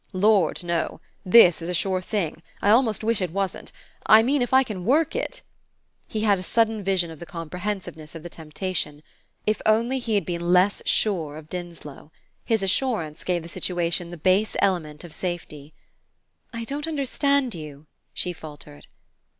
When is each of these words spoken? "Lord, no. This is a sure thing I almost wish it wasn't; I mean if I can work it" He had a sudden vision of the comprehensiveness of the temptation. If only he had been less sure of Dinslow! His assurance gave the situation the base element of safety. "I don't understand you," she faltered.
"Lord, 0.13 0.63
no. 0.63 0.99
This 1.23 1.61
is 1.61 1.69
a 1.69 1.75
sure 1.75 2.01
thing 2.01 2.41
I 2.59 2.71
almost 2.71 3.03
wish 3.03 3.21
it 3.21 3.29
wasn't; 3.29 3.71
I 4.07 4.23
mean 4.23 4.41
if 4.41 4.51
I 4.51 4.63
can 4.63 4.83
work 4.83 5.15
it" 5.15 5.41
He 6.07 6.21
had 6.21 6.39
a 6.39 6.41
sudden 6.41 6.83
vision 6.83 7.11
of 7.11 7.19
the 7.19 7.25
comprehensiveness 7.27 8.15
of 8.15 8.23
the 8.23 8.27
temptation. 8.29 9.03
If 9.45 9.61
only 9.63 9.99
he 9.99 10.15
had 10.15 10.25
been 10.25 10.41
less 10.53 10.81
sure 10.87 11.37
of 11.37 11.49
Dinslow! 11.51 12.11
His 12.43 12.63
assurance 12.63 13.23
gave 13.23 13.43
the 13.43 13.47
situation 13.47 14.09
the 14.09 14.17
base 14.17 14.55
element 14.59 15.03
of 15.03 15.13
safety. 15.13 15.71
"I 16.51 16.63
don't 16.63 16.87
understand 16.87 17.53
you," 17.53 17.85
she 18.11 18.33
faltered. 18.33 18.87